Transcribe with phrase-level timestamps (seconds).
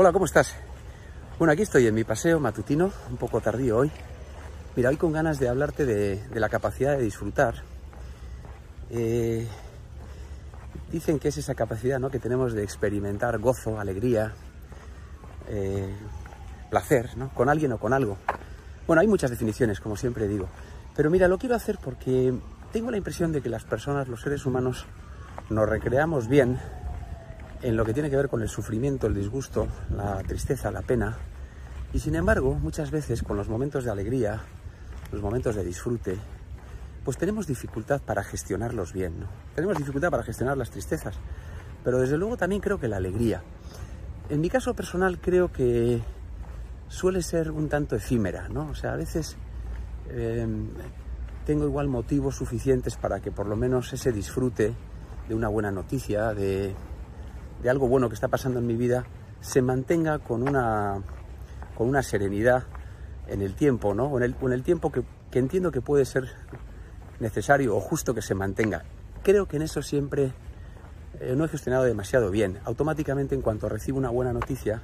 [0.00, 0.54] Hola, ¿cómo estás?
[1.40, 3.90] Bueno, aquí estoy en mi paseo matutino, un poco tardío hoy.
[4.76, 7.64] Mira, hoy con ganas de hablarte de, la capacidad de disfrutar.
[8.90, 9.44] Eh,
[10.92, 12.10] dicen que es esa capacidad ¿no?
[12.10, 14.34] que tenemos de experimentar gozo, alegría,
[15.48, 15.92] eh,
[16.70, 17.30] placer, ¿no?
[17.30, 18.18] con alguien o con algo.
[18.86, 20.48] Bueno, hay muchas definiciones, como siempre digo.
[20.94, 22.32] Pero mira, lo quiero hacer porque
[22.72, 24.86] tengo la impresión de que las personas, los seres humanos,
[25.50, 26.60] nos recreamos bien
[27.62, 31.16] en lo que tiene que ver con el sufrimiento, el disgusto, la tristeza, la pena.
[31.92, 34.42] Y sin embargo, muchas veces con los momentos de alegría,
[35.10, 36.18] los momentos de disfrute,
[37.04, 39.20] pues tenemos dificultad para gestionarlos bien.
[39.20, 39.26] ¿no?
[39.54, 41.16] Tenemos dificultad para gestionar las tristezas,
[41.82, 43.42] pero desde luego también creo que la alegría.
[44.28, 46.02] En mi caso personal creo que
[46.88, 48.68] suele ser un tanto efímera, ¿no?
[48.68, 49.36] O sea, a veces
[50.10, 50.46] eh,
[51.46, 54.74] tengo igual motivos suficientes para que por lo menos ese disfrute
[55.28, 56.74] de una buena noticia, de,
[57.62, 59.04] de algo bueno que está pasando en mi vida
[59.40, 61.02] se mantenga con una,
[61.76, 62.64] con una serenidad
[63.28, 64.16] en el tiempo, ¿no?
[64.16, 66.28] En el, en el tiempo que, que, entiendo que puede ser
[67.20, 68.84] necesario o justo que se mantenga.
[69.22, 70.32] Creo que en eso siempre
[71.20, 72.58] eh, no he gestionado demasiado bien.
[72.64, 74.82] Automáticamente en cuanto recibo una buena noticia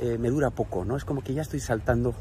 [0.00, 0.96] eh, me dura poco, ¿no?
[0.96, 2.14] Es como que ya estoy saltando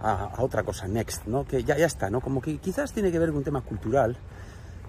[0.00, 1.44] a, otra cosa, next, ¿no?
[1.44, 2.20] Que ya, ya está, ¿no?
[2.20, 4.16] Como que quizás tiene que ver con un tema cultural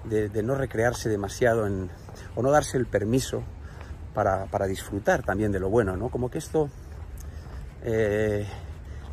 [0.05, 1.89] de, de no recrearse demasiado en,
[2.36, 3.44] o no darse el permiso
[4.14, 6.09] para, para, disfrutar también de lo bueno, ¿no?
[6.09, 6.70] Como que esto,
[7.84, 8.45] eh,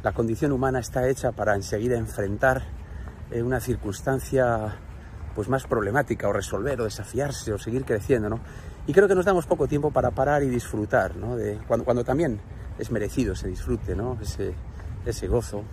[0.02, 2.62] la condición humana está hecha para enseguida enfrentar
[3.30, 4.76] eh, una circunstancia
[5.34, 8.40] pues más problemática o resolver o desafiarse o seguir creciendo, ¿no?
[8.86, 11.36] Y creo que nos damos poco tiempo para parar y disfrutar, ¿no?
[11.36, 12.40] De, cuando, cuando también
[12.78, 14.18] es merecido ese disfrute, ¿no?
[14.20, 14.54] Ese,
[15.04, 15.64] ese gozo,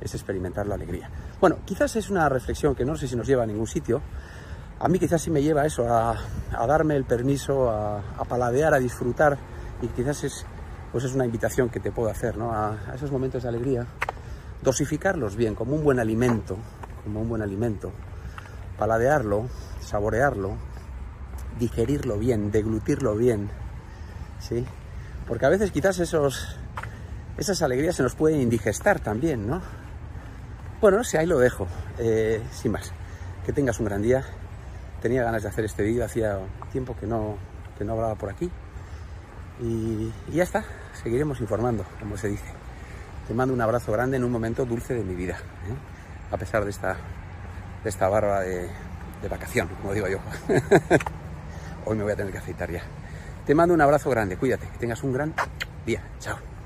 [0.00, 1.10] es experimentar la alegría.
[1.40, 4.00] Bueno, quizás es una reflexión que no sé si nos lleva a ningún sitio,
[4.80, 6.16] a mí quizás sí me lleva eso, a,
[6.66, 9.36] darme el permiso, a, paladear, a disfrutar
[9.82, 10.46] y quizás es,
[10.92, 12.52] pues es una invitación que te puedo hacer ¿no?
[12.52, 13.86] a, a, esos momentos de alegría,
[14.62, 16.56] dosificarlos bien, como un buen alimento,
[17.04, 17.92] como un buen alimento,
[18.78, 19.48] paladearlo,
[19.80, 20.56] saborearlo,
[21.58, 23.50] digerirlo bien, deglutirlo bien,
[24.38, 24.64] ¿sí?
[25.26, 26.56] Porque a veces quizás esos,
[27.36, 29.60] esas alegrías se nos pueden indigestar también, ¿no?
[30.80, 31.66] Bueno, no sé, ahí lo dejo,
[31.98, 32.92] eh, sin más.
[33.44, 34.24] Que tengas un gran día
[35.00, 36.38] tenía ganas de hacer este vídeo, hacía
[36.72, 37.36] tiempo que no,
[37.76, 38.50] que no hablaba por aquí.
[39.60, 40.64] Y, ya está,
[41.02, 42.46] seguiremos informando, como se dice.
[43.26, 46.32] Te mando un abrazo grande en un momento dulce de mi vida, ¿eh?
[46.32, 46.96] a pesar de esta,
[47.84, 48.68] de esta barba de,
[49.22, 50.18] de vacación, como digo yo.
[51.84, 52.82] Hoy me voy a tener que aceitar ya.
[53.46, 55.34] Te mando un abrazo grande, cuídate, que tengas un gran
[55.86, 56.02] día.
[56.20, 56.57] Chao.